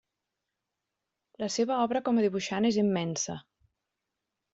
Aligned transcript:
La 1.43 1.49
seva 1.55 1.77
obra 1.81 2.01
com 2.07 2.21
a 2.21 2.23
dibuixant 2.27 2.69
és 2.71 2.81
immensa. 2.85 3.37